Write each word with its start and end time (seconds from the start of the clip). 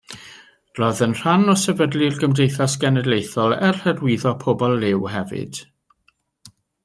Roedd 0.77 1.01
yn 1.05 1.11
rhan 1.17 1.51
o 1.53 1.53
sefydlu'r 1.63 2.15
Gymdeithas 2.23 2.77
Genedlaethol 2.85 3.55
er 3.69 3.77
Hyrwyddo 3.83 4.33
Pobl 4.45 4.75
Liw 4.85 5.05
hefyd. 5.19 5.61